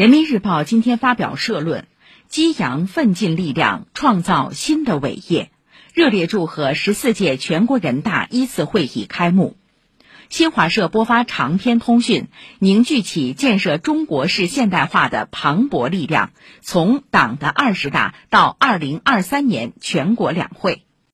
[0.00, 1.86] 人民日报今天发表社论
[2.26, 5.50] 激扬奋进力量创造新的伟业。
[5.92, 9.58] 热烈祝贺十四届全国人大一次会议开幕。
[10.30, 12.28] 新华社播发长篇通讯
[12.60, 16.30] 凝聚起建设中国式现代化的磅礴力量
[16.62, 20.86] 从党的二十大到二零二三年全国两会。